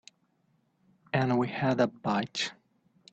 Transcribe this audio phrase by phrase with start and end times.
[1.13, 2.53] And we had a bite.